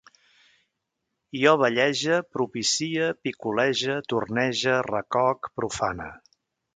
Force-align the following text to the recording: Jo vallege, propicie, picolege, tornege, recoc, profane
Jo 1.41 1.51
vallege, 1.63 2.15
propicie, 2.37 3.09
picolege, 3.27 3.99
tornege, 4.15 4.77
recoc, 4.89 5.51
profane 5.61 6.09